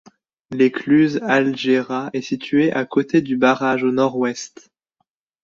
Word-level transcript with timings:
L'écluse 0.49 1.17
Algera 1.21 2.09
est 2.13 2.23
située 2.23 2.73
à 2.73 2.85
côté 2.87 3.21
du 3.21 3.37
barrage 3.37 3.83
au 3.83 3.91
nord-ouest. 3.91 4.71